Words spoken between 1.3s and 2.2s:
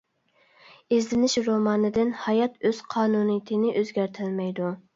رومانىدىن